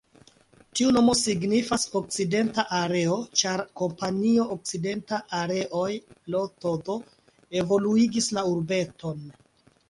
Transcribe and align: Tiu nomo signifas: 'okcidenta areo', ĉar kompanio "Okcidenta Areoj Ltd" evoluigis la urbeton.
Tiu 0.77 0.91
nomo 0.93 1.13
signifas: 1.17 1.83
'okcidenta 1.97 2.65
areo', 2.77 3.17
ĉar 3.41 3.63
kompanio 3.81 4.47
"Okcidenta 4.55 5.21
Areoj 5.41 5.91
Ltd" 6.37 6.97
evoluigis 7.63 8.33
la 8.41 8.47
urbeton. 8.57 9.23